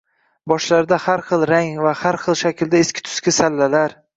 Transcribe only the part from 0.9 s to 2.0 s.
har xil rang va